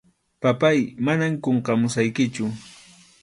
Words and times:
Papáy, 0.43 0.79
manam 1.05 1.33
qunqamusaykichu. 1.43 2.45